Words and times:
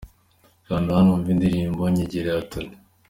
Kanda 0.65 0.89
hano 0.97 1.09
wumve 1.11 1.29
indirimbo 1.31 1.81
Nyegera 1.93 2.29
ya 2.35 2.45
Tonny. 2.51 2.75